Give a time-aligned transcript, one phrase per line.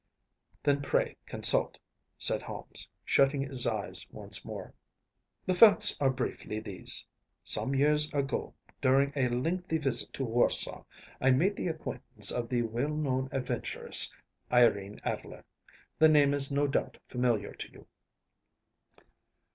[0.01, 1.77] ‚ÄĚ “Then, pray consult,‚ÄĚ
[2.17, 4.73] said Holmes, shutting his eyes once more.
[5.45, 7.05] “The facts are briefly these:
[7.43, 10.83] Some five years ago, during a lengthy visit to Warsaw,
[11.21, 14.11] I made the acquaintance of the well known adventuress,
[14.51, 15.45] Irene Adler.
[15.99, 17.87] The name is no doubt familiar to you.